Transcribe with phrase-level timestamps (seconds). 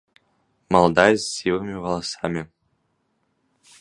[0.75, 2.41] Маладая з сівымі валасамі.